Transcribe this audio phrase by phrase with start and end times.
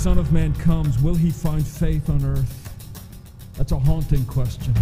[0.00, 2.74] Son of Man comes, will he find faith on earth?
[3.58, 4.72] That's a haunting question.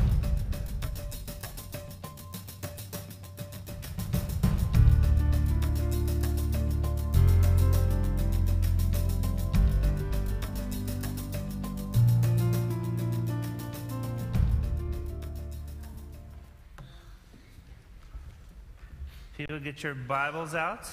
[19.36, 20.88] People get your Bibles out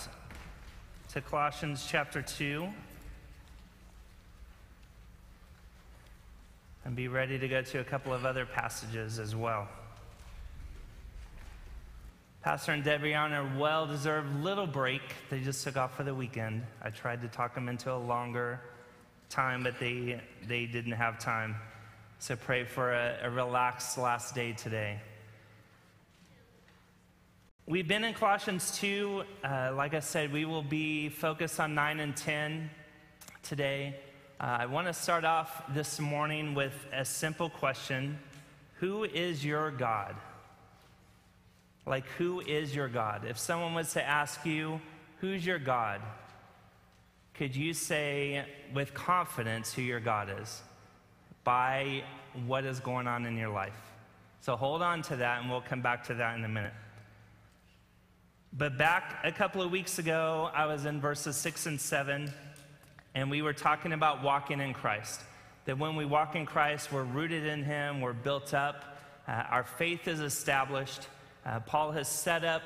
[1.10, 2.68] to Colossians chapter 2.
[6.86, 9.68] And be ready to go to a couple of other passages as well.
[12.44, 15.02] Pastor and Debbie are on a well deserved little break.
[15.32, 16.62] They just took off for the weekend.
[16.84, 18.62] I tried to talk them into a longer
[19.30, 21.56] time, but they, they didn't have time.
[22.20, 25.02] So pray for a, a relaxed last day today.
[27.66, 29.24] We've been in Colossians 2.
[29.44, 32.70] Uh, like I said, we will be focused on 9 and 10
[33.42, 33.96] today.
[34.38, 38.20] Uh, I want to start off this morning with a simple question
[38.80, 40.14] Who is your God?
[41.86, 43.24] Like, who is your God?
[43.26, 44.82] If someone was to ask you,
[45.22, 46.02] Who's your God?
[47.36, 50.62] Could you say with confidence who your God is
[51.46, 52.04] by
[52.46, 53.94] what is going on in your life?
[54.42, 56.74] So hold on to that, and we'll come back to that in a minute.
[58.52, 62.34] But back a couple of weeks ago, I was in verses six and seven,
[63.16, 65.22] and we were talking about walking in Christ.
[65.64, 69.64] That when we walk in Christ, we're rooted in Him, we're built up, uh, our
[69.64, 71.08] faith is established.
[71.46, 72.62] Uh, Paul has set up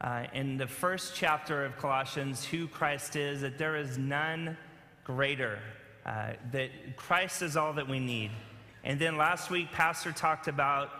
[0.00, 4.56] uh, in the first chapter of Colossians who Christ is, that there is none
[5.02, 5.58] greater,
[6.06, 8.30] uh, that Christ is all that we need.
[8.84, 10.90] And then last week, Pastor talked about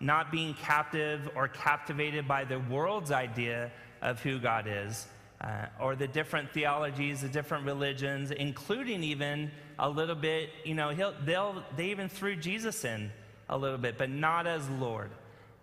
[0.00, 3.70] not being captive or captivated by the world's idea
[4.02, 5.06] of who God is,
[5.40, 10.94] uh, or the different theologies, the different religions, including even a little bit, you know,
[11.24, 13.10] they'll, they even threw Jesus in
[13.48, 15.10] a little bit, but not as Lord.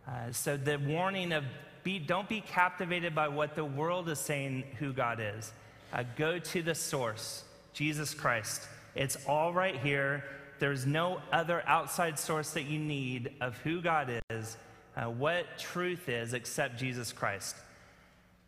[0.07, 1.43] Uh, so the warning of
[1.83, 5.53] be, don't be captivated by what the world is saying who God is.
[5.93, 8.63] Uh, go to the source, Jesus Christ.
[8.95, 10.23] It's all right here.
[10.59, 14.57] There's no other outside source that you need of who God is,
[14.95, 17.55] uh, what truth is, except Jesus Christ.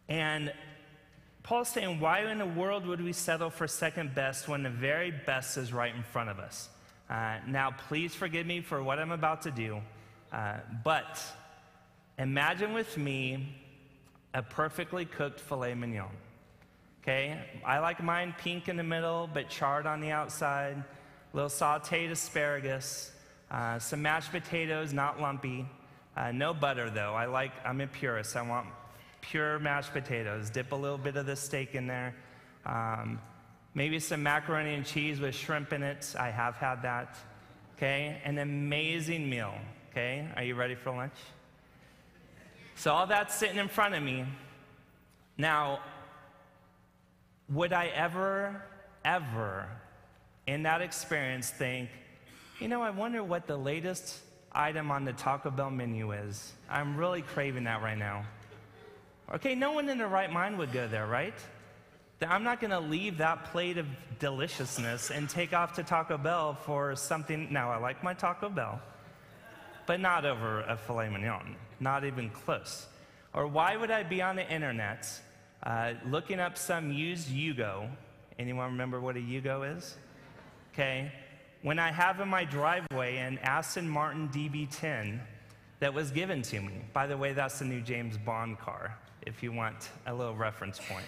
[0.09, 0.51] And
[1.44, 5.11] Paul's saying, why in the world would we settle for second best when the very
[5.11, 6.69] best is right in front of us?
[7.09, 9.81] Uh, now, please forgive me for what I'm about to do,
[10.31, 11.19] uh, but
[12.17, 13.55] imagine with me
[14.33, 16.11] a perfectly cooked filet mignon.
[17.01, 17.39] Okay?
[17.66, 20.78] I like mine pink in the middle, but charred on the outside.
[20.78, 23.11] A little sauteed asparagus,
[23.49, 25.66] uh, some mashed potatoes, not lumpy.
[26.16, 27.13] Uh, no butter though.
[27.13, 27.51] I like.
[27.63, 28.35] I'm a purist.
[28.35, 28.67] I want
[29.22, 30.50] pure mashed potatoes.
[30.50, 32.16] Dip a little bit of the steak in there.
[32.66, 33.22] Um,
[33.74, 36.16] maybe some macaroni and cheese with shrimp in it.
[36.18, 37.18] I have had that.
[37.78, 38.22] Okay?
[38.24, 39.53] An amazing meal.
[39.91, 40.28] Okay?
[40.35, 41.13] Are you ready for lunch?
[42.75, 44.25] So, all that's sitting in front of me.
[45.38, 45.79] Now,
[47.50, 48.62] would I ever,
[49.03, 49.68] ever,
[50.47, 51.90] in that experience, think,
[52.59, 54.19] you know, I wonder what the latest
[54.52, 56.53] item on the Taco Bell menu is?
[56.69, 58.25] I'm really craving that right now.
[59.31, 61.35] Okay, no one in their right mind would go there, right?
[62.28, 63.85] I'm not going to leave that plate of
[64.17, 67.47] deliciousness and take off to Taco Bell for something.
[67.51, 68.81] Now, I like my Taco Bell,
[69.85, 72.88] but not over a filet mignon, not even close.
[73.34, 75.07] Or why would I be on the internet
[75.61, 77.88] uh, looking up some used Yugo?
[78.40, 79.96] Anyone remember what a Yugo is?
[80.73, 81.11] Okay.
[81.61, 85.19] When I have in my driveway an Aston Martin DB10
[85.79, 86.81] that was given to me.
[86.94, 88.97] By the way, that's the new James Bond car
[89.29, 91.06] if you want a little reference point.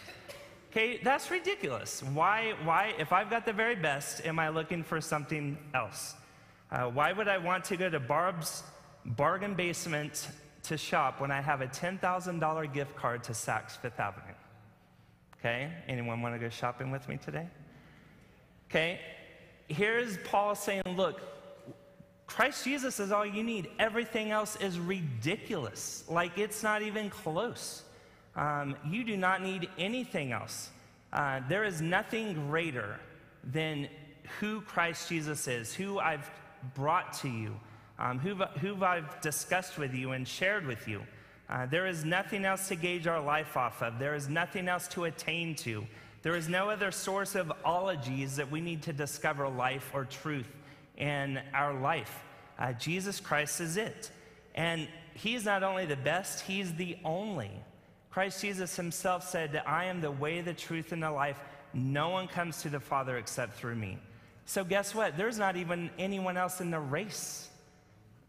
[0.69, 2.01] Okay, that's ridiculous.
[2.13, 6.13] Why, why, if I've got the very best, am I looking for something else?
[6.71, 8.63] Uh, why would I want to go to Barb's
[9.03, 10.29] bargain basement
[10.63, 14.35] to shop when I have a $10,000 gift card to Saks Fifth Avenue?
[15.39, 17.47] Okay, anyone want to go shopping with me today?
[18.69, 18.99] Okay,
[19.67, 21.19] here's Paul saying, look,
[22.27, 23.67] Christ Jesus is all you need.
[23.79, 26.05] Everything else is ridiculous.
[26.07, 27.83] Like it's not even close.
[28.35, 30.69] Um, you do not need anything else.
[31.11, 32.99] Uh, there is nothing greater
[33.43, 33.89] than
[34.39, 36.29] who Christ Jesus is, who I've
[36.73, 37.59] brought to you,
[37.99, 41.01] um, who, I've discussed with you and shared with you.
[41.49, 43.99] Uh, there is nothing else to gauge our life off of.
[43.99, 45.85] There is nothing else to attain to.
[46.21, 50.47] There is no other source of ologies that we need to discover life or truth
[50.97, 52.23] in our life.
[52.57, 54.11] Uh, Jesus Christ is it.
[54.55, 57.51] And He's not only the best, He's the only.
[58.11, 61.39] Christ Jesus himself said that I am the way, the truth, and the life.
[61.73, 63.97] No one comes to the Father except through me.
[64.45, 65.17] So, guess what?
[65.17, 67.47] There's not even anyone else in the race.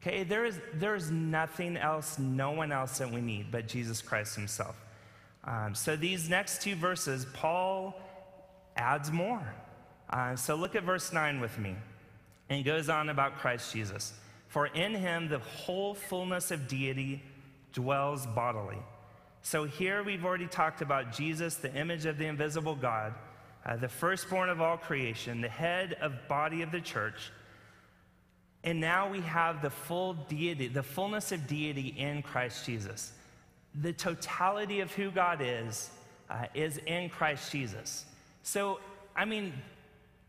[0.00, 4.36] Okay, there is there's nothing else, no one else that we need but Jesus Christ
[4.36, 4.76] Himself.
[5.44, 8.00] Um, so these next two verses, Paul
[8.76, 9.42] adds more.
[10.08, 11.74] Uh, so look at verse 9 with me.
[12.48, 14.12] And he goes on about Christ Jesus.
[14.48, 17.22] For in him the whole fullness of deity
[17.72, 18.78] dwells bodily.
[19.42, 23.12] So here we've already talked about Jesus, the image of the invisible God,
[23.66, 27.32] uh, the firstborn of all creation, the head of body of the church.
[28.62, 33.12] And now we have the full deity, the fullness of deity in Christ Jesus.
[33.74, 35.90] The totality of who God is
[36.30, 38.04] uh, is in Christ Jesus.
[38.44, 38.78] So,
[39.16, 39.52] I mean,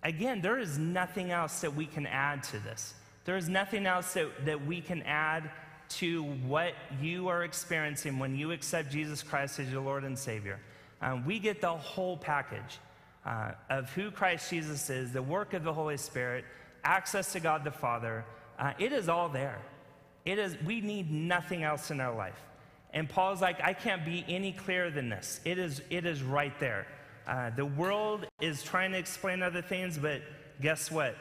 [0.01, 2.95] again, there is nothing else that we can add to this.
[3.25, 5.51] There is nothing else that, that we can add
[5.97, 10.59] to what you are experiencing when you accept Jesus Christ as your Lord and Savior.
[11.01, 12.79] Um, we get the whole package
[13.25, 16.45] uh, of who Christ Jesus is, the work of the Holy Spirit,
[16.83, 18.25] access to God the Father.
[18.57, 19.59] Uh, it is all there.
[20.25, 22.39] It is, we need nothing else in our life.
[22.93, 25.41] And Paul's like, I can't be any clearer than this.
[25.45, 26.87] It is, it is right there.
[27.27, 30.21] Uh, the world is trying to explain other things, but
[30.61, 31.15] guess what?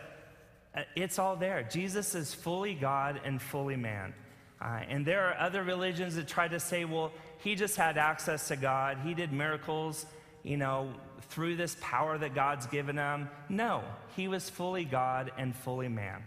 [0.74, 1.62] Uh, it's all there.
[1.70, 4.14] Jesus is fully God and fully man.
[4.62, 8.46] Uh, and there are other religions that try to say, well, he just had access
[8.46, 8.98] to God.
[9.04, 10.06] He did miracles,
[10.44, 10.92] you know,
[11.30, 13.28] through this power that God's given him.
[13.48, 13.82] No,
[14.14, 16.22] he was fully God and fully man.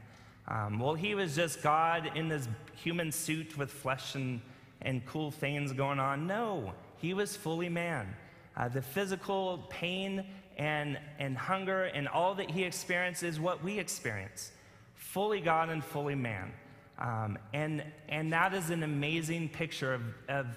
[0.49, 4.41] Um, well, he was just God in this human suit with flesh and,
[4.81, 6.27] and cool things going on.
[6.27, 8.13] No, he was fully man.
[8.57, 10.25] Uh, the physical pain
[10.57, 14.51] and, and hunger and all that he experienced is what we experience
[14.95, 16.51] fully God and fully man.
[16.97, 20.47] Um, and, and that is an amazing picture of, of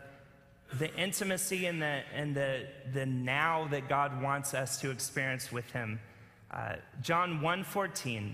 [0.79, 5.70] the intimacy and, the, and the, the now that God wants us to experience with
[5.73, 5.99] him.
[6.50, 8.32] Uh, John 1.14,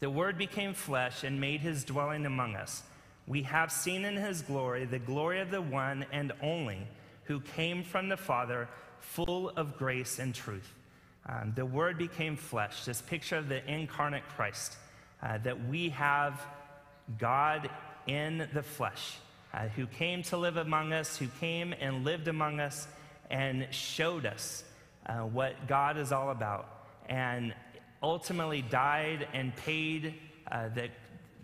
[0.00, 2.82] the word became flesh and made his dwelling among us.
[3.26, 6.86] We have seen in his glory the glory of the one and only
[7.24, 8.68] who came from the Father,
[9.00, 10.74] full of grace and truth.
[11.28, 14.76] Um, the word became flesh, this picture of the incarnate Christ,
[15.22, 16.40] uh, that we have
[17.18, 17.70] God
[18.06, 19.16] in the flesh,
[19.52, 22.86] uh, who came to live among us, who came and lived among us
[23.30, 24.64] and showed us
[25.06, 26.68] uh, what God is all about,
[27.08, 27.54] and
[28.02, 30.14] ultimately died and paid
[30.50, 30.88] uh, the,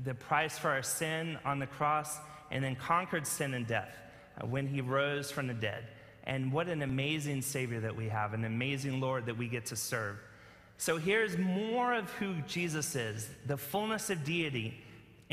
[0.04, 2.18] the price for our sin on the cross,
[2.50, 3.96] and then conquered sin and death
[4.40, 5.84] uh, when he rose from the dead.
[6.24, 9.76] And what an amazing Savior that we have, an amazing Lord that we get to
[9.76, 10.18] serve.
[10.76, 14.82] So here's more of who Jesus is the fullness of deity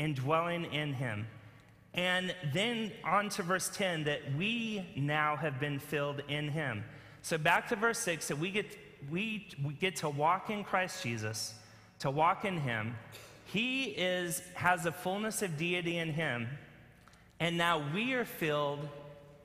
[0.00, 1.26] indwelling in him.
[1.92, 6.84] And then on to verse 10 that we now have been filled in him.
[7.22, 8.76] So back to verse 6 that we get,
[9.10, 11.54] we, we get to walk in Christ Jesus,
[11.98, 12.96] to walk in him.
[13.44, 16.48] He is, has the fullness of deity in him,
[17.38, 18.88] and now we are filled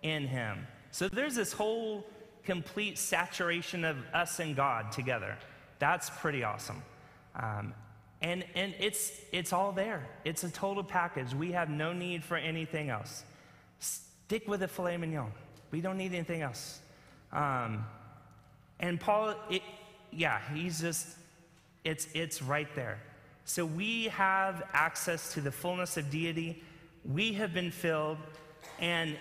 [0.04, 0.68] in him.
[0.92, 2.06] So there's this whole
[2.44, 5.36] complete saturation of us and God together.
[5.80, 6.82] That's pretty awesome.
[7.36, 7.74] Um,
[8.22, 10.08] and, and it's, it's all there.
[10.24, 11.34] It's a total package.
[11.34, 13.24] We have no need for anything else.
[13.80, 15.32] Stick with the filet mignon.
[15.72, 16.80] We don't need anything else.
[17.32, 17.86] Um,
[18.80, 19.62] and Paul, it,
[20.12, 21.08] yeah, he's just,
[21.84, 23.00] it's, it's right there.
[23.44, 26.64] So we have access to the fullness of deity.
[27.04, 28.18] We have been filled.
[28.80, 29.18] And,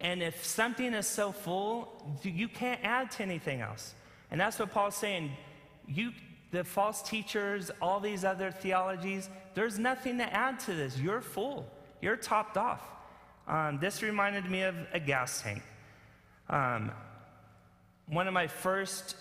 [0.00, 3.94] and if something is so full, you can't add to anything else.
[4.30, 5.30] And that's what Paul's saying.
[5.86, 6.12] You,
[6.50, 10.98] the false teachers, all these other theologies, there's nothing to add to this.
[10.98, 11.66] You're full,
[12.00, 12.82] you're topped off.
[13.46, 15.62] Um, this reminded me of a gas tank.
[16.48, 16.92] Um,
[18.06, 19.16] one of my first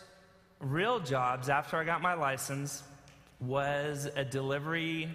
[0.59, 2.83] real jobs after I got my license
[3.39, 5.09] was a delivery,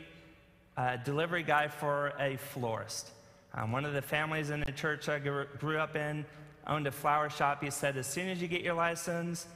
[0.77, 3.11] uh, delivery guy for a florist.
[3.53, 6.25] Um, one of the families in the church I grew up in
[6.67, 7.63] owned a flower shop.
[7.63, 9.47] He said, as soon as you get your license,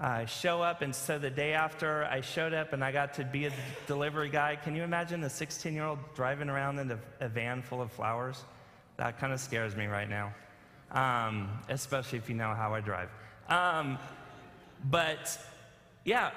[0.00, 0.82] uh, show up.
[0.82, 3.52] And so the day after I showed up and I got to be a
[3.86, 7.62] delivery guy, can you imagine a 16 year old driving around in a, a, van
[7.62, 8.44] full of flowers?
[8.96, 10.34] That kind of scares me right now,
[10.92, 13.10] um, especially if you know how I drive.
[13.48, 13.98] Um,
[14.88, 15.38] but
[16.04, 16.30] yeah,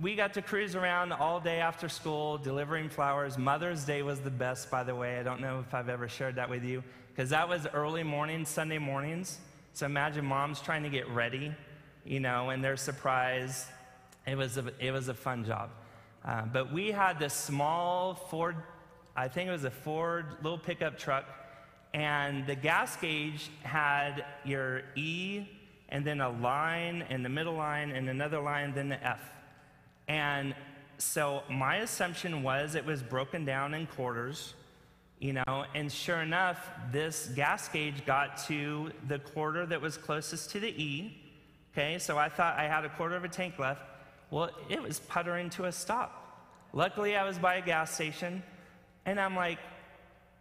[0.00, 3.36] we got to cruise around all day after school delivering flowers.
[3.36, 5.18] Mother's Day was the best, by the way.
[5.18, 8.48] I don't know if I've ever shared that with you, because that was early mornings,
[8.48, 9.38] Sunday mornings.
[9.72, 11.52] So imagine moms trying to get ready
[12.08, 13.66] you know, and they're surprised.
[14.26, 15.70] It was a, it was a fun job.
[16.24, 18.56] Uh, but we had this small Ford,
[19.14, 21.26] I think it was a Ford little pickup truck,
[21.92, 25.46] and the gas gauge had your E
[25.90, 29.20] and then a line and the middle line and another line, then the F.
[30.08, 30.54] And
[30.96, 34.54] so my assumption was it was broken down in quarters,
[35.18, 40.50] you know, and sure enough, this gas gauge got to the quarter that was closest
[40.50, 41.24] to the E.
[41.78, 43.82] Okay, so I thought I had a quarter of a tank left.
[44.32, 46.10] Well, it was puttering to a stop.
[46.72, 48.42] Luckily, I was by a gas station,
[49.06, 49.60] and I'm like,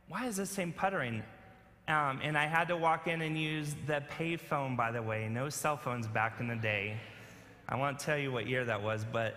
[0.07, 1.21] why is this thing puttering?
[1.87, 5.29] Um, and I had to walk in and use the payphone, by the way.
[5.29, 6.99] No cell phones back in the day.
[7.69, 9.35] I won't tell you what year that was, but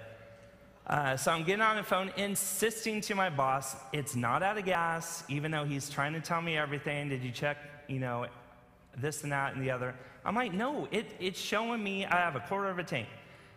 [0.86, 4.64] uh, so I'm getting on the phone, insisting to my boss, it's not out of
[4.64, 7.10] gas, even though he's trying to tell me everything.
[7.10, 8.24] Did you check, you know,
[8.96, 9.94] this and that and the other?
[10.24, 13.08] I'm like, no, it, it's showing me I have a quarter of a tank.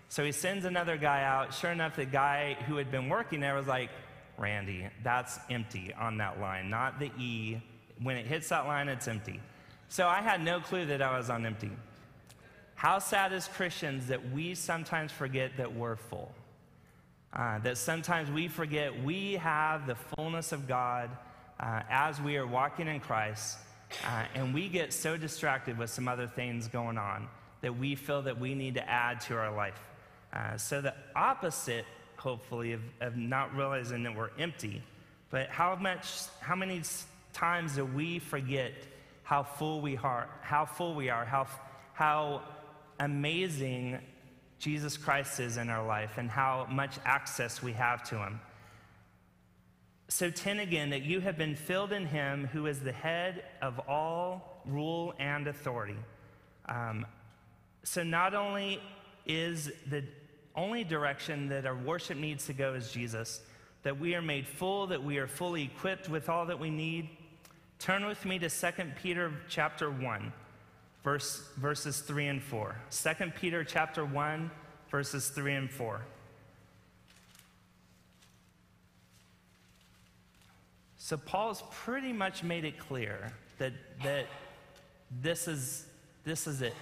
[0.10, 1.54] So he sends another guy out.
[1.54, 3.90] Sure enough, the guy who had been working there was like,
[4.38, 7.62] Randy, that's empty on that line, not the E.
[8.02, 9.40] When it hits that line, it's empty.
[9.90, 11.72] So I had no clue that I was on empty.
[12.76, 16.34] How sad as Christians that we sometimes forget that we're full.
[17.32, 21.10] Uh, that sometimes we forget we have the fullness of God
[21.60, 23.58] uh, as we are walking in Christ,
[24.06, 27.28] uh, and we get so distracted with some other things going on
[27.62, 29.80] that we feel that we need to add to our life.
[30.34, 31.86] Uh, so, the opposite,
[32.18, 34.82] hopefully, of, of not realizing that we're empty,
[35.30, 36.08] but how much,
[36.42, 36.82] how many
[37.34, 38.74] times do we forget
[39.24, 41.48] how full we are, how full we are, how,
[41.94, 42.42] how
[43.00, 44.00] amazing
[44.60, 48.40] Jesus Christ is in our life and how much access we have to him.
[50.16, 53.80] So, 10 again, that you have been filled in him who is the head of
[53.90, 55.98] all rule and authority.
[56.68, 57.08] Um,
[57.84, 58.80] so, not only
[59.26, 60.04] is the
[60.56, 63.42] only direction that our worship needs to go is Jesus,
[63.82, 67.10] that we are made full, that we are fully equipped with all that we need.
[67.80, 68.68] Turn with me to 2
[69.02, 70.32] Peter chapter 1
[71.04, 72.76] verse, verses 3 and 4.
[72.92, 74.52] 2 Peter chapter 1,
[74.92, 76.06] verses 3 and 4.
[81.04, 84.26] So Paul's pretty much made it clear that, that
[85.22, 85.86] this, is,
[86.24, 86.76] this is it.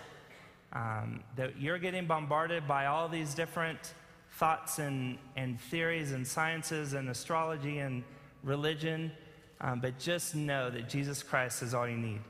[0.74, 3.96] Um, that you're getting bombarded by all these different
[4.34, 8.04] thoughts and, and theories and sciences and astrology and
[8.44, 9.12] religion,
[9.60, 12.22] um, but just know that Jesus Christ is all you need.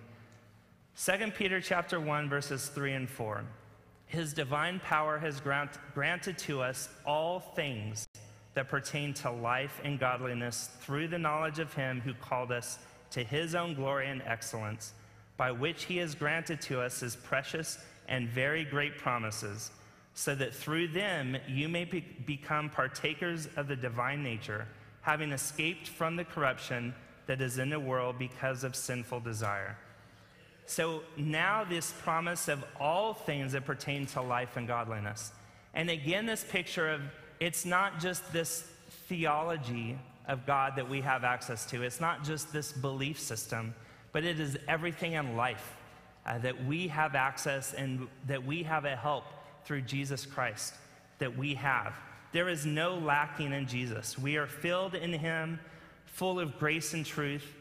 [0.95, 3.43] 2 Peter chapter 1 verses 3 and 4.
[4.05, 8.07] His divine power has grant, granted to us all things
[8.53, 12.79] that pertain to life and godliness through the knowledge of him who called us
[13.11, 14.93] to his own glory and excellence,
[15.37, 19.71] by which he has granted to us his precious and very great promises,
[20.13, 24.67] so that through them you may be, become partakers of the divine nature,
[25.01, 26.93] having escaped from the corruption
[27.27, 29.77] that is in the world because of sinful desire.
[30.65, 35.31] So now, this promise of all things that pertain to life and godliness.
[35.73, 37.01] And again, this picture of
[37.41, 38.65] it's not just this
[39.07, 43.73] theology of God that we have access to, it's not just this belief system,
[44.11, 45.75] but it is everything in life
[46.25, 49.25] uh, that we have access and that we have a help
[49.65, 50.75] through Jesus Christ
[51.17, 51.95] that we have.
[52.31, 54.19] There is no lacking in Jesus.
[54.19, 55.59] We are filled in Him,
[56.05, 57.55] full of grace and truth.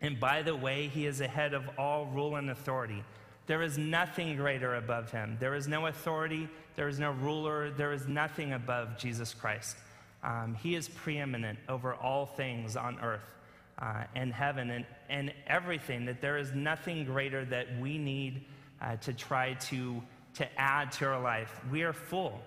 [0.00, 3.04] And by the way, he is ahead of all rule and authority.
[3.48, 5.36] There is nothing greater above him.
[5.40, 9.76] There is no authority, there is no ruler, there is nothing above Jesus Christ.
[10.22, 13.34] Um, he is preeminent over all things on earth
[13.80, 18.44] uh, and heaven and, and everything, that there is nothing greater that we need
[18.80, 20.00] uh, to try to,
[20.34, 21.60] to add to our life.
[21.72, 22.40] We are full.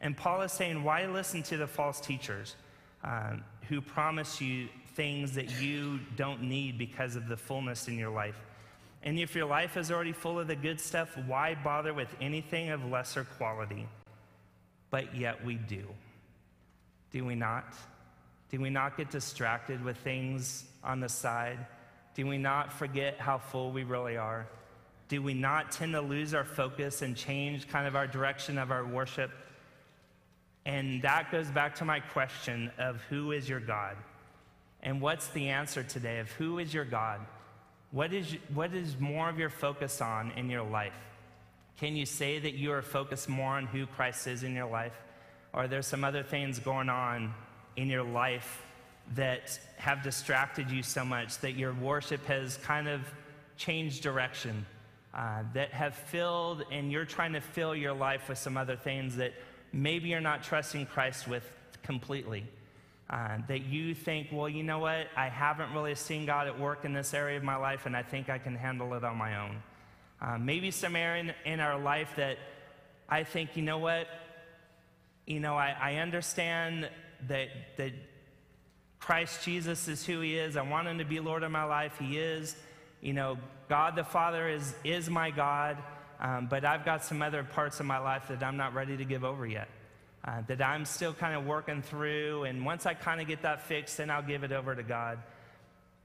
[0.00, 2.54] And Paul is saying, why listen to the false teachers
[3.02, 8.10] um, who promise you things that you don't need because of the fullness in your
[8.10, 8.36] life.
[9.04, 12.70] And if your life is already full of the good stuff, why bother with anything
[12.70, 13.86] of lesser quality?
[14.90, 15.84] But yet we do.
[17.12, 17.74] Do we not?
[18.50, 21.58] Do we not get distracted with things on the side?
[22.14, 24.46] Do we not forget how full we really are?
[25.08, 28.70] Do we not tend to lose our focus and change kind of our direction of
[28.70, 29.30] our worship?
[30.64, 33.96] And that goes back to my question of who is your God?
[34.82, 37.20] And what's the answer today of who is your God?
[37.94, 40.98] What is, what is more of your focus on in your life?
[41.78, 45.00] Can you say that you are focused more on who Christ is in your life?
[45.52, 47.32] Or are there some other things going on
[47.76, 48.64] in your life
[49.14, 53.00] that have distracted you so much that your worship has kind of
[53.56, 54.66] changed direction,
[55.14, 59.14] uh, that have filled, and you're trying to fill your life with some other things
[59.14, 59.34] that
[59.72, 61.48] maybe you're not trusting Christ with
[61.84, 62.44] completely?
[63.10, 66.86] Uh, that you think, well, you know what, I haven't really seen God at work
[66.86, 69.36] in this area of my life, and I think I can handle it on my
[69.44, 69.62] own.
[70.22, 72.38] Uh, maybe some area in, in, our life that
[73.06, 74.08] I think, you know what,
[75.26, 76.88] you know, I, I understand
[77.28, 77.92] that, that
[79.00, 80.56] Christ Jesus is who he is.
[80.56, 81.98] I want him to be Lord of my life.
[82.00, 82.56] He is.
[83.02, 83.36] You know,
[83.68, 85.76] God the Father is, is my God,
[86.20, 89.04] um, but I've got some other parts of my life that I'm not ready to
[89.04, 89.68] give over yet.
[90.26, 93.60] Uh, that I'm still kind of working through, and once I kind of get that
[93.60, 95.18] fixed, then I'll give it over to God.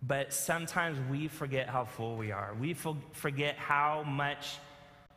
[0.05, 2.53] But sometimes we forget how full we are.
[2.59, 4.57] We forget how much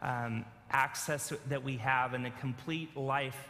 [0.00, 3.49] um, access that we have and the complete life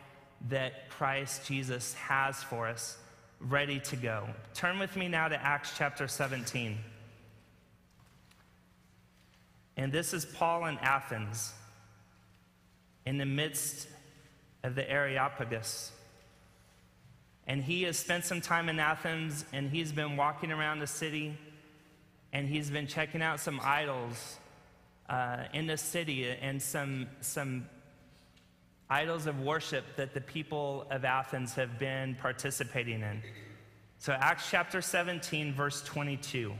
[0.49, 2.97] that Christ Jesus has for us
[3.41, 4.27] ready to go.
[4.55, 6.79] Turn with me now to Acts chapter 17.
[9.77, 11.53] And this is Paul in Athens
[13.07, 13.89] in the midst
[14.63, 15.93] of the Areopagus.
[17.47, 21.37] And he has spent some time in Athens and he's been walking around the city
[22.33, 24.39] and he's been checking out some idols
[25.09, 27.67] uh, in the city and some, some
[28.89, 33.23] idols of worship that the people of Athens have been participating in.
[33.99, 36.53] So, Acts chapter 17, verse 22.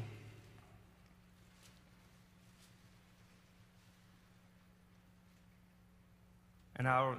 [6.77, 7.19] And I'll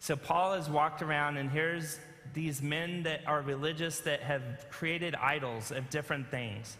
[0.00, 1.98] So Paul has walked around, and here's
[2.34, 6.76] these men that are religious that have created idols of different things.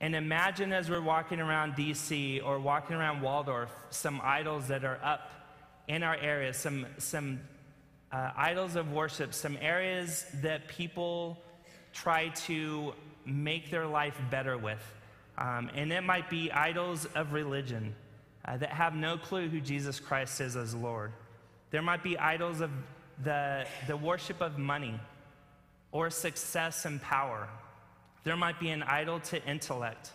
[0.00, 4.98] And imagine as we're walking around DC or walking around Waldorf, some idols that are
[5.02, 5.30] up
[5.86, 7.40] in our area, some, some
[8.10, 11.40] uh, idols of worship, some areas that people
[11.92, 12.94] try to
[13.24, 14.82] make their life better with.
[15.38, 17.94] Um, and it might be idols of religion
[18.44, 21.12] uh, that have no clue who Jesus Christ is as Lord.
[21.72, 22.70] There might be idols of
[23.24, 25.00] the, the worship of money
[25.90, 27.48] or success and power.
[28.24, 30.12] There might be an idol to intellect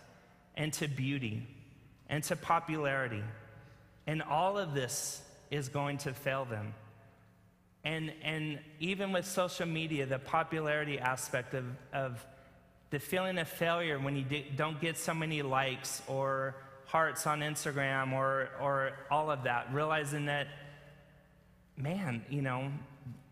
[0.56, 1.46] and to beauty
[2.08, 3.22] and to popularity.
[4.06, 6.74] And all of this is going to fail them.
[7.84, 12.24] And, and even with social media, the popularity aspect of, of
[12.90, 14.24] the feeling of failure when you
[14.56, 16.54] don't get so many likes or
[16.86, 20.46] hearts on Instagram or, or all of that, realizing that,
[21.78, 22.70] man, you know,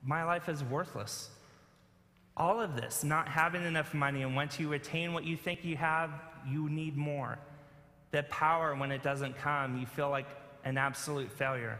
[0.02, 1.30] my life is worthless.
[2.36, 5.76] All of this, not having enough money, and once you attain what you think you
[5.76, 6.10] have,
[6.48, 7.38] you need more.
[8.12, 10.28] That power, when it doesn't come, you feel like
[10.64, 11.78] an absolute failure.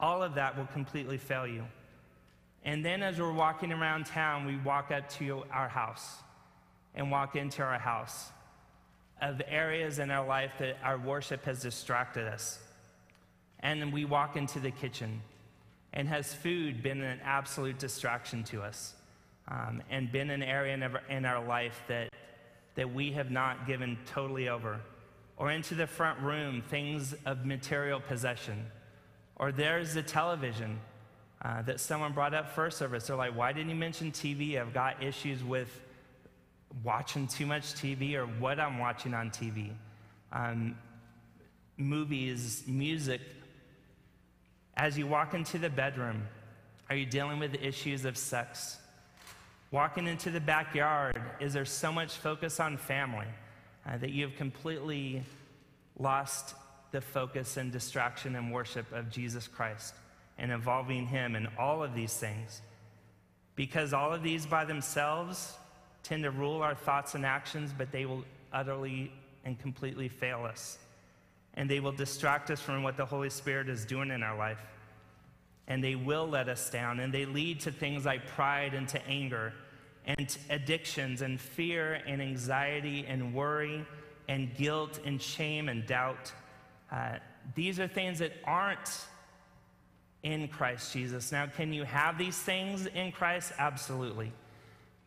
[0.00, 1.64] All of that will completely fail you.
[2.64, 6.16] And then as we're walking around town, we walk up to our house
[6.94, 8.30] and walk into our house
[9.20, 12.58] of areas in our life that our worship has distracted us.
[13.60, 15.22] And we walk into the kitchen.
[15.94, 18.94] And has food been an absolute distraction to us
[19.48, 22.10] um, and been an area in our, in our life that,
[22.74, 24.80] that we have not given totally over?
[25.36, 28.66] Or into the front room, things of material possession
[29.36, 30.78] or there's the television
[31.42, 33.06] uh, that someone brought up first service.
[33.06, 34.60] They're like, why didn't you mention TV?
[34.60, 35.68] I've got issues with
[36.82, 39.72] watching too much TV or what I'm watching on TV.
[40.32, 40.76] Um,
[41.76, 43.20] movies, music.
[44.76, 46.26] As you walk into the bedroom,
[46.90, 48.78] are you dealing with the issues of sex?
[49.70, 53.26] Walking into the backyard, is there so much focus on family
[53.86, 55.22] uh, that you have completely
[55.98, 56.54] lost
[56.90, 59.94] the focus and distraction and worship of Jesus Christ
[60.38, 62.60] and involving Him in all of these things.
[63.56, 65.54] Because all of these by themselves
[66.02, 69.12] tend to rule our thoughts and actions, but they will utterly
[69.44, 70.78] and completely fail us.
[71.54, 74.58] And they will distract us from what the Holy Spirit is doing in our life.
[75.66, 77.00] And they will let us down.
[77.00, 79.52] And they lead to things like pride and to anger
[80.06, 83.86] and addictions and fear and anxiety and worry
[84.28, 86.32] and guilt and shame and doubt.
[86.90, 87.16] Uh,
[87.54, 89.06] these are things that aren't
[90.22, 91.30] in Christ Jesus.
[91.30, 93.52] Now, can you have these things in Christ?
[93.58, 94.32] Absolutely.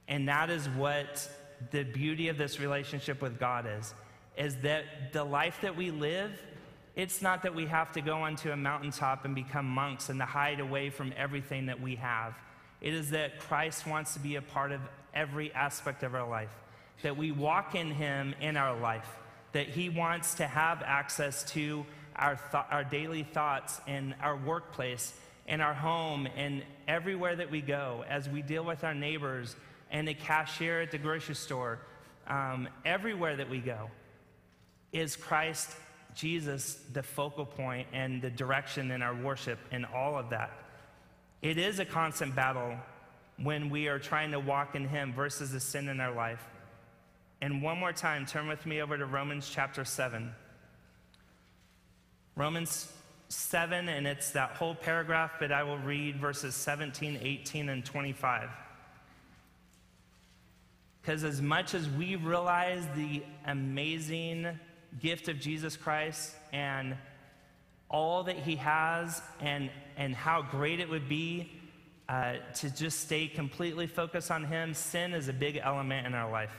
[0.07, 1.29] And that is what
[1.71, 3.93] the beauty of this relationship with God is,
[4.37, 6.31] is that the life that we live,
[6.95, 10.25] it's not that we have to go onto a mountaintop and become monks and to
[10.25, 12.33] hide away from everything that we have.
[12.81, 14.81] It is that Christ wants to be a part of
[15.13, 16.51] every aspect of our life,
[17.01, 19.09] that we walk in Him in our life
[19.53, 25.13] that He wants to have access to our, th- our daily thoughts in our workplace
[25.47, 29.55] in our home and everywhere that we go, as we deal with our neighbors
[29.89, 31.79] and the cashier at the grocery store,
[32.27, 33.89] um, everywhere that we go,
[34.91, 35.71] is Christ
[36.15, 40.51] Jesus the focal point and the direction in our worship and all of that.
[41.41, 42.75] It is a constant battle
[43.41, 46.43] when we are trying to walk in Him versus the sin in our life.
[47.41, 50.33] And one more time, turn with me over to Romans chapter 7.
[52.35, 52.91] Romans
[53.29, 58.49] 7, and it's that whole paragraph, but I will read verses 17, 18, and 25.
[61.01, 64.47] Because as much as we realize the amazing
[64.99, 66.95] gift of Jesus Christ and
[67.89, 71.51] all that he has and, and how great it would be
[72.09, 76.31] uh, to just stay completely focused on him, sin is a big element in our
[76.31, 76.55] life.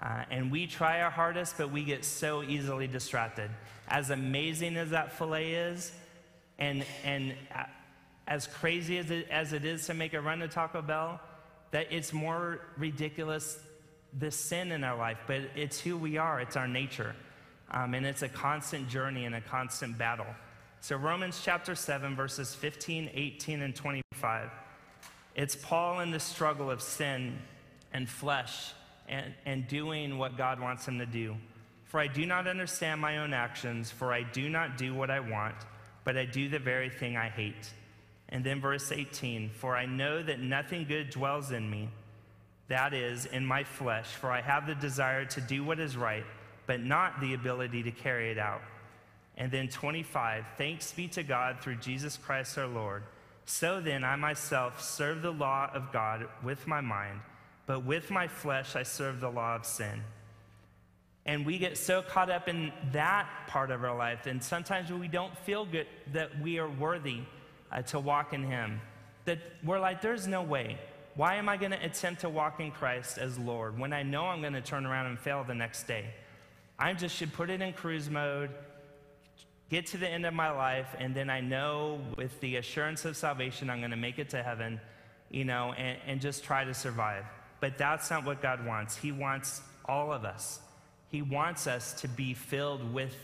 [0.00, 3.50] Uh, and we try our hardest, but we get so easily distracted.
[3.88, 5.92] As amazing as that filet is,
[6.58, 7.64] and, and uh,
[8.26, 11.20] as crazy as it, as it is to make a run to Taco Bell,
[11.70, 13.58] that it's more ridiculous
[14.18, 17.14] the sin in our life, but it's who we are, it's our nature.
[17.70, 20.26] Um, and it's a constant journey and a constant battle.
[20.80, 24.50] So, Romans chapter 7, verses 15, 18, and 25.
[25.34, 27.38] It's Paul in the struggle of sin
[27.92, 28.72] and flesh
[29.08, 31.36] and, and doing what God wants him to do.
[31.84, 35.20] For I do not understand my own actions, for I do not do what I
[35.20, 35.56] want,
[36.04, 37.72] but I do the very thing I hate.
[38.28, 41.88] And then verse 18 For I know that nothing good dwells in me,
[42.68, 46.24] that is, in my flesh, for I have the desire to do what is right
[46.66, 48.62] but not the ability to carry it out.
[49.36, 53.02] And then 25, thanks be to God through Jesus Christ our Lord.
[53.44, 57.20] So then, I myself serve the law of God with my mind,
[57.66, 60.02] but with my flesh I serve the law of sin.
[61.26, 65.08] And we get so caught up in that part of our life, and sometimes we
[65.08, 67.20] don't feel good that we are worthy
[67.70, 68.80] uh, to walk in Him,
[69.26, 70.78] that we're like, there's no way.
[71.14, 74.26] Why am I going to attempt to walk in Christ as Lord when I know
[74.26, 76.06] I'm going to turn around and fail the next day?
[76.78, 78.50] I just should put it in cruise mode,
[79.70, 83.16] get to the end of my life, and then I know with the assurance of
[83.16, 84.80] salvation, I'm going to make it to heaven,
[85.30, 87.24] you know, and, and just try to survive.
[87.60, 88.96] But that's not what God wants.
[88.96, 90.60] He wants all of us.
[91.08, 93.16] He wants us to be filled with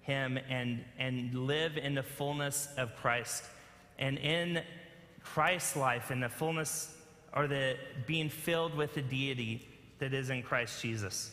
[0.00, 3.44] Him and, and live in the fullness of Christ.
[3.98, 4.62] And in
[5.22, 6.92] Christ's life, in the fullness,
[7.32, 9.66] or the being filled with the deity
[9.98, 11.30] that is in Christ Jesus.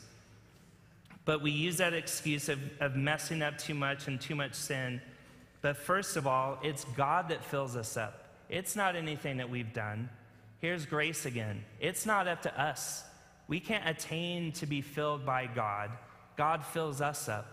[1.25, 5.01] But we use that excuse of, of messing up too much and too much sin.
[5.61, 8.25] But first of all, it's God that fills us up.
[8.49, 10.09] It's not anything that we've done.
[10.59, 11.63] Here's grace again.
[11.79, 13.03] It's not up to us.
[13.47, 15.91] We can't attain to be filled by God.
[16.37, 17.45] God fills us up.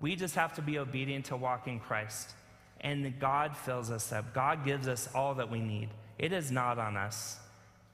[0.00, 2.34] We just have to be obedient to walk in Christ.
[2.80, 4.34] And God fills us up.
[4.34, 5.88] God gives us all that we need.
[6.18, 7.38] It is not on us.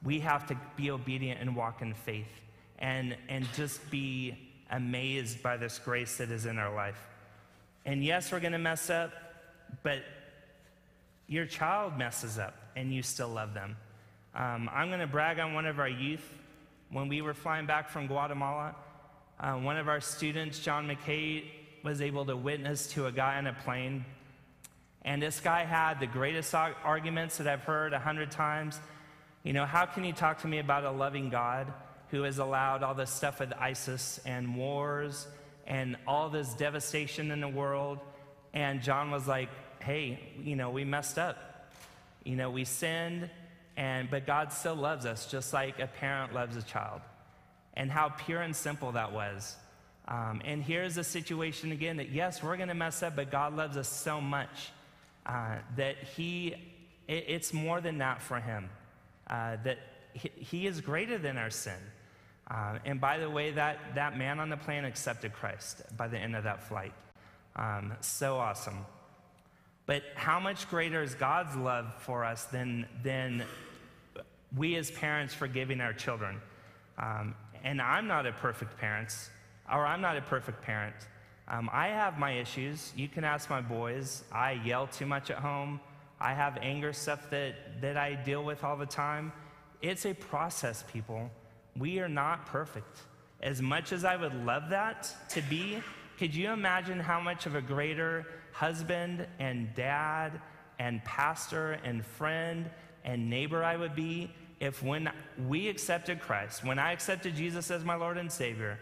[0.03, 2.41] We have to be obedient and walk in faith
[2.79, 4.37] and, and just be
[4.73, 6.99] amazed by this grace that is in our life.
[7.85, 9.13] And yes, we're going to mess up,
[9.83, 10.03] but
[11.29, 13.77] your child messes up and you still love them.
[14.35, 16.27] Um, I'm going to brag on one of our youth.
[16.91, 18.75] When we were flying back from Guatemala,
[19.39, 21.45] uh, one of our students, John McKay,
[21.83, 24.05] was able to witness to a guy on a plane.
[25.03, 28.79] And this guy had the greatest arguments that I've heard a hundred times.
[29.43, 31.73] You know, how can you talk to me about a loving God
[32.13, 35.27] who has allowed all this stuff with ISIS and wars
[35.67, 37.99] and all this devastation in the world.
[38.55, 39.49] And John was like,
[39.81, 41.39] hey, you know, we messed up.
[42.23, 43.29] You know, we sinned,
[43.77, 47.01] and but God still loves us, just like a parent loves a child.
[47.75, 49.57] And how pure and simple that was.
[50.07, 53.57] Um, and here's a situation again that yes, we're going to mess up, but God
[53.57, 54.71] loves us so much
[55.27, 56.55] uh, that He,
[57.09, 58.69] it, it's more than that for Him.
[59.27, 59.79] Uh, that
[60.13, 61.79] he, he is greater than our sin.
[62.49, 66.19] Um, and by the way, that, that man on the plane accepted Christ by the
[66.19, 66.93] end of that flight.
[67.57, 68.85] Um, so awesome.
[69.87, 73.45] But how much greater is God's love for us than, than
[74.57, 76.41] we as parents forgiving our children?
[76.99, 79.15] Um, and I'm not a perfect parent,
[79.71, 80.95] or I'm not a perfect parent.
[81.49, 82.93] Um, I have my issues.
[82.97, 84.25] You can ask my boys.
[84.33, 85.81] I yell too much at home.
[86.21, 89.33] I have anger stuff that, that I deal with all the time.
[89.81, 91.31] It's a process, people.
[91.77, 93.01] We are not perfect.
[93.41, 95.79] As much as I would love that to be,
[96.19, 100.41] could you imagine how much of a greater husband and dad
[100.79, 102.71] and pastor and friend
[103.05, 104.31] and neighbor I would be
[104.61, 105.11] if when
[105.49, 108.79] we accepted Christ, when I accepted Jesus as my Lord and Savior,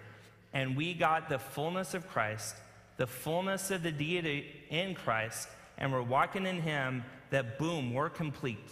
[0.53, 2.57] and we got the fullness of Christ,
[2.99, 5.49] the fullness of the deity in Christ,
[5.79, 8.69] and we're walking in Him, that boom, we're complete,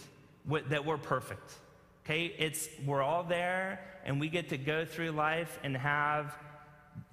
[0.67, 1.55] that we're perfect.
[2.09, 2.33] Okay?
[2.39, 6.35] It's we're all there and we get to go through life and have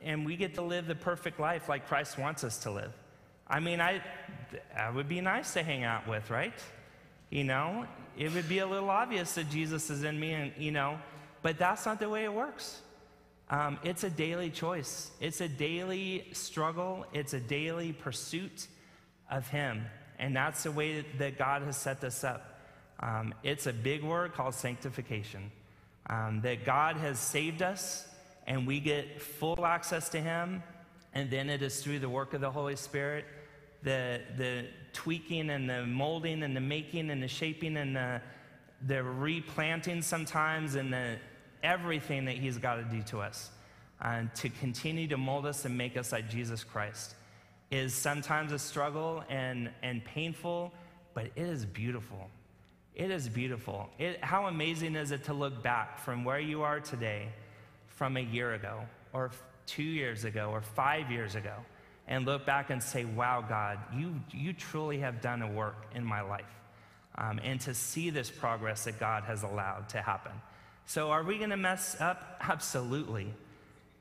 [0.01, 2.93] and we get to live the perfect life like Christ wants us to live.
[3.47, 4.03] I mean, I
[4.75, 6.59] that would be nice to hang out with, right?
[7.29, 10.73] You know, it would be a little obvious that Jesus is in me and you
[10.73, 10.99] know,
[11.43, 12.81] but that's not the way it works.
[13.51, 15.11] Um, it's a daily choice.
[15.21, 17.05] It's a daily struggle.
[17.13, 18.67] It's a daily pursuit
[19.31, 19.85] of Him.
[20.19, 22.56] And that's the way that God has set this up.
[23.01, 25.51] Um, it's a big word called sanctification.
[26.09, 28.07] Um, that God has saved us
[28.47, 30.63] and we get full access to Him.
[31.15, 33.25] And then it is through the work of the Holy Spirit,
[33.83, 38.21] the, the tweaking and the molding and the making and the shaping and the,
[38.87, 41.17] the replanting sometimes and the
[41.63, 43.51] everything that He's got to do to us
[44.01, 47.15] uh, to continue to mold us and make us like Jesus Christ
[47.71, 50.73] is sometimes a struggle and, and painful,
[51.15, 52.31] but it is beautiful.
[52.97, 53.91] It is beautiful.
[53.99, 57.29] It, how amazing is it to look back from where you are today,
[57.89, 58.81] from a year ago,
[59.13, 59.31] or
[59.67, 61.53] two years ago, or five years ago,
[62.09, 66.03] and look back and say, wow, God, you, you truly have done a work in
[66.07, 66.47] my life.
[67.19, 70.33] Um, and to see this progress that God has allowed to happen.
[70.87, 72.37] So, are we going to mess up?
[72.41, 73.33] Absolutely.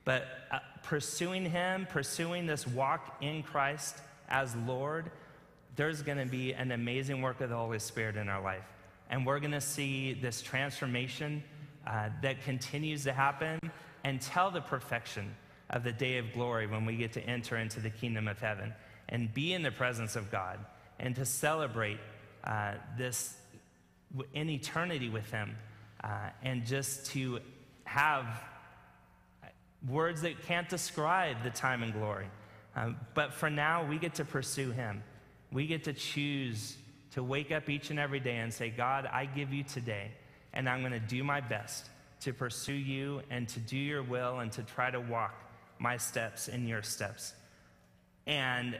[0.05, 3.97] But uh, pursuing Him, pursuing this walk in Christ
[4.29, 5.11] as Lord,
[5.75, 8.63] there's going to be an amazing work of the Holy Spirit in our life.
[9.09, 11.43] And we're going to see this transformation
[11.85, 13.59] uh, that continues to happen
[14.03, 15.35] until the perfection
[15.69, 18.73] of the day of glory when we get to enter into the kingdom of heaven
[19.09, 20.59] and be in the presence of God
[20.99, 21.99] and to celebrate
[22.43, 23.35] uh, this
[24.33, 25.55] in eternity with Him
[26.03, 27.39] uh, and just to
[27.83, 28.25] have
[29.87, 32.27] words that can't describe the time and glory.
[32.75, 35.03] Um, but for now, we get to pursue Him.
[35.51, 36.77] We get to choose
[37.15, 40.11] to wake up each and every day and say, God, I give you today,
[40.53, 41.89] and I'm going to do my best
[42.21, 45.33] to pursue you and to do your will and to try to walk
[45.79, 47.33] my steps in your steps.
[48.27, 48.77] And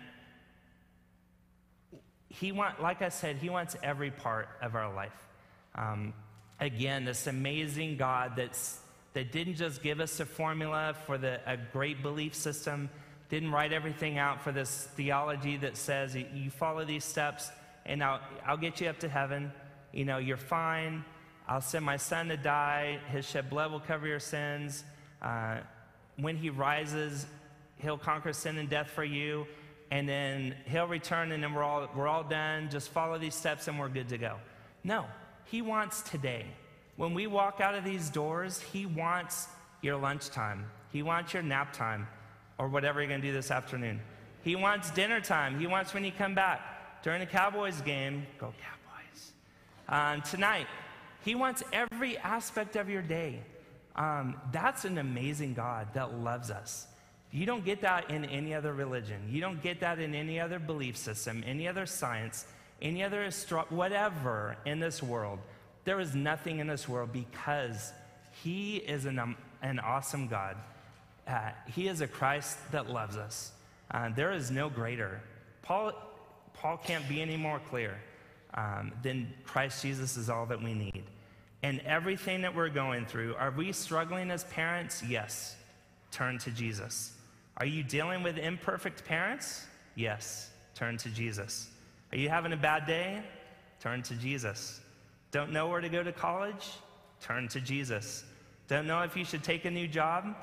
[2.27, 5.27] he want, like I said, he wants every part of our life.
[5.73, 6.13] Um,
[6.59, 8.79] again, this amazing God that's
[9.13, 12.89] that didn't just give us a formula for the, a great belief system,
[13.29, 17.49] didn't write everything out for this theology that says you follow these steps
[17.85, 19.51] and I'll, I'll get you up to heaven.
[19.91, 21.03] You know, you're fine.
[21.47, 22.99] I'll send my son to die.
[23.11, 24.83] His shed blood will cover your sins.
[25.21, 25.57] Uh,
[26.17, 27.25] when he rises,
[27.77, 29.45] he'll conquer sin and death for you.
[29.91, 32.69] And then he'll return, and then we're all, we're all done.
[32.71, 34.37] Just follow these steps, and we're good to go.
[34.83, 35.05] No,
[35.45, 36.45] he wants today.
[36.97, 39.47] When we walk out of these doors, He wants
[39.81, 42.07] your lunchtime, He wants your nap time,
[42.57, 43.99] or whatever you're going to do this afternoon.
[44.43, 45.59] He wants dinner time.
[45.59, 46.61] He wants when you come back
[47.05, 49.33] during a Cowboys game, go Cowboys.
[49.87, 50.65] Um, tonight,
[51.23, 53.41] He wants every aspect of your day.
[53.95, 56.87] Um, that's an amazing God that loves us.
[57.31, 59.21] You don't get that in any other religion.
[59.29, 62.47] You don't get that in any other belief system, any other science,
[62.81, 65.37] any other astro- whatever in this world.
[65.83, 67.93] There is nothing in this world because
[68.43, 70.57] He is an, um, an awesome God.
[71.27, 73.51] Uh, he is a Christ that loves us.
[73.91, 75.21] Uh, there is no greater.
[75.61, 75.93] Paul,
[76.55, 77.95] Paul can't be any more clear
[78.55, 81.03] um, than Christ Jesus is all that we need.
[81.63, 85.03] And everything that we're going through, are we struggling as parents?
[85.07, 85.55] Yes.
[86.11, 87.13] Turn to Jesus.
[87.57, 89.65] Are you dealing with imperfect parents?
[89.95, 90.51] Yes.
[90.73, 91.69] Turn to Jesus.
[92.11, 93.23] Are you having a bad day?
[93.79, 94.81] Turn to Jesus.
[95.31, 96.69] Don't know where to go to college?
[97.19, 98.23] Turn to Jesus.
[98.67, 100.35] Don't know if you should take a new job?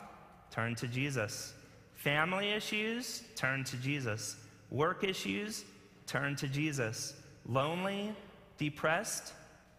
[0.51, 1.55] Turn to Jesus.
[1.95, 3.23] Family issues?
[3.37, 4.37] Turn to Jesus.
[4.71, 5.65] Work issues?
[6.13, 7.15] Turn to Jesus.
[7.49, 8.15] Lonely?
[8.59, 9.33] Depressed?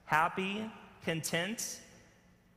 [0.06, 0.68] Happy?
[1.06, 1.80] Content?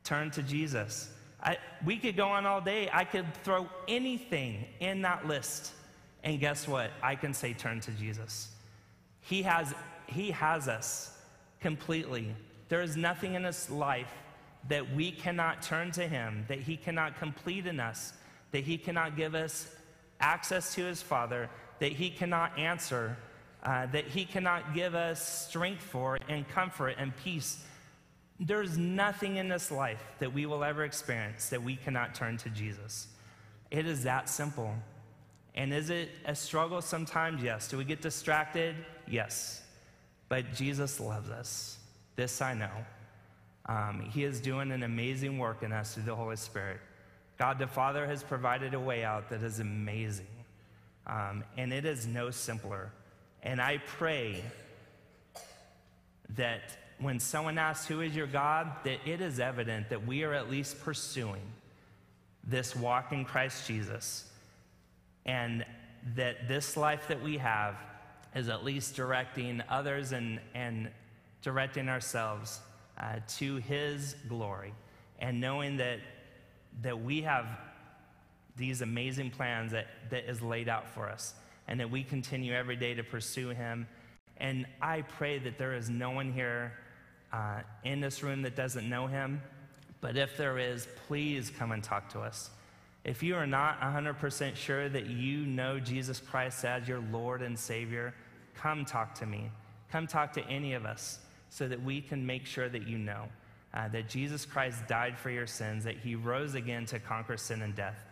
[0.02, 1.10] Turn to Jesus.
[1.42, 2.88] I, we could go on all day.
[2.90, 5.72] I could throw anything in that list.
[6.24, 6.90] And guess what?
[7.02, 8.48] I can say, turn to Jesus.
[9.20, 9.74] He has,
[10.06, 11.14] he has us
[11.60, 12.34] completely.
[12.70, 14.10] There is nothing in this life
[14.68, 18.14] that we cannot turn to Him, that He cannot complete in us,
[18.52, 19.68] that He cannot give us
[20.18, 23.18] access to His Father, that He cannot answer,
[23.66, 27.58] uh, that He cannot give us strength for and comfort and peace.
[28.38, 32.50] There's nothing in this life that we will ever experience that we cannot turn to
[32.50, 33.08] Jesus.
[33.70, 34.72] It is that simple.
[35.56, 37.42] And is it a struggle sometimes?
[37.42, 37.66] Yes.
[37.68, 38.76] Do we get distracted?
[39.08, 39.62] Yes.
[40.28, 41.78] But Jesus loves us.
[42.14, 42.70] This I know.
[43.66, 46.78] Um, he is doing an amazing work in us through the Holy Spirit.
[47.36, 50.26] God the Father has provided a way out that is amazing.
[51.06, 52.92] Um, and it is no simpler.
[53.42, 54.42] And I pray
[56.36, 56.62] that
[56.98, 58.70] when someone asks, Who is your God?
[58.84, 61.52] that it is evident that we are at least pursuing
[62.46, 64.30] this walk in Christ Jesus.
[65.24, 65.64] And
[66.14, 67.76] that this life that we have
[68.34, 70.88] is at least directing others and, and
[71.42, 72.60] directing ourselves
[72.98, 74.72] uh, to His glory.
[75.18, 75.98] And knowing that,
[76.82, 77.46] that we have
[78.56, 81.34] these amazing plans that, that is laid out for us,
[81.68, 83.86] and that we continue every day to pursue Him.
[84.38, 86.72] And I pray that there is no one here
[87.32, 89.40] uh, in this room that doesn't know Him.
[90.00, 92.50] But if there is, please come and talk to us.
[93.04, 97.58] If you are not 100% sure that you know Jesus Christ as your Lord and
[97.58, 98.14] Savior,
[98.54, 99.50] come talk to me.
[99.90, 103.28] Come talk to any of us so that we can make sure that you know
[103.76, 107.62] uh, that Jesus Christ died for your sins, that he rose again to conquer sin
[107.62, 108.04] and death,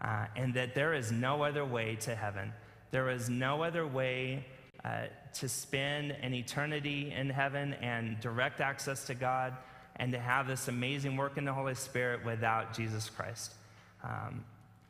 [0.00, 2.52] uh, and that there is no other way to heaven.
[2.90, 4.44] There is no other way
[4.84, 5.02] uh,
[5.34, 9.54] to spend an eternity in heaven and direct access to God
[9.96, 13.54] and to have this amazing work in the Holy Spirit without Jesus Christ.
[14.02, 14.44] Um,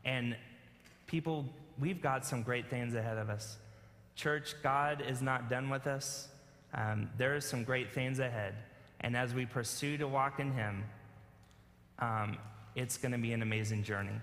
[0.04, 0.36] and
[1.06, 1.44] people,
[1.78, 3.56] we've got some great things ahead of us.
[4.14, 6.28] Church, God is not done with us.
[6.72, 8.54] Um, there are some great things ahead.
[9.00, 10.84] And as we pursue to walk in Him,
[11.98, 12.38] um,
[12.76, 14.20] it's going to be an amazing journey.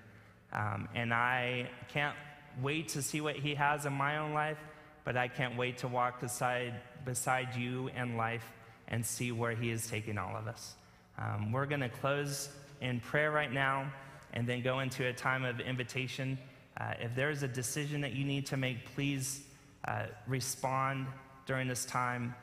[0.54, 2.16] Um, and I can't
[2.62, 4.58] wait to see what He has in my own life,
[5.04, 6.74] but I can't wait to walk beside,
[7.06, 8.43] beside you in life
[8.88, 10.76] and see where He is taking all of us.
[11.17, 12.50] Um, we're going to close
[12.82, 13.91] in prayer right now
[14.34, 16.38] and then go into a time of invitation.
[16.80, 19.41] Uh, if there is a decision that you need to make, please
[19.86, 21.08] uh, respond
[21.46, 22.36] during this time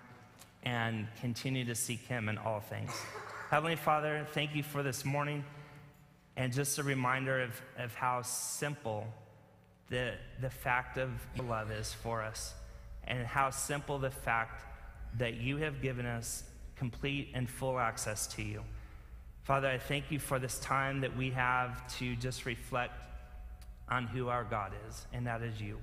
[0.64, 2.90] and continue to seek Him in all things.
[3.50, 5.44] Heavenly Father, thank you for this morning
[6.36, 9.06] and just a reminder of, of how simple
[9.88, 11.10] the, the fact of
[11.46, 12.54] love is for us
[13.06, 14.64] and how simple the fact
[15.18, 16.44] that you have given us
[16.76, 18.62] complete and full access to you.
[19.44, 22.94] Father, I thank you for this time that we have to just reflect
[23.88, 25.78] on who our God is, and that is you.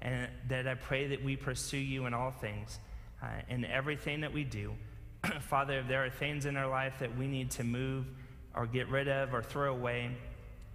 [0.00, 2.78] And that I pray that we pursue you in all things,
[3.22, 4.72] uh, in everything that we do.
[5.40, 8.06] Father, if there are things in our life that we need to move
[8.54, 10.12] or get rid of or throw away,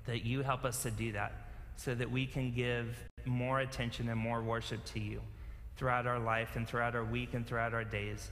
[0.06, 1.45] that you help us to do that
[1.76, 5.22] so that we can give more attention and more worship to you
[5.78, 8.30] throughout our life and throughout our week and throughout our days.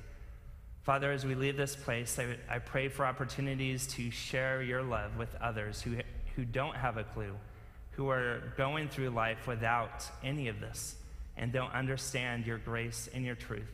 [0.84, 5.18] Father, as we leave this place, I, I pray for opportunities to share your love
[5.18, 5.98] with others who,
[6.36, 7.36] who don't have a clue,
[7.92, 10.96] who are going through life without any of this
[11.38, 13.72] and don't understand your grace and your truth.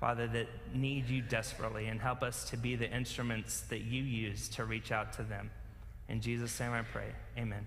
[0.00, 4.48] Father, that need you desperately and help us to be the instruments that you use
[4.50, 5.50] to reach out to them.
[6.08, 7.12] In Jesus' name I pray.
[7.38, 7.66] Amen.